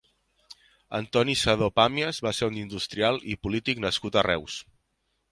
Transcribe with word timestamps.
Antoni 0.99 1.35
Sedó 1.41 1.67
Pàmies 1.79 2.21
va 2.27 2.31
ser 2.37 2.49
un 2.51 2.57
industrial 2.61 3.19
i 3.33 3.35
polític 3.47 3.83
nascut 3.85 4.17
a 4.17 4.25
Reus. 4.29 4.57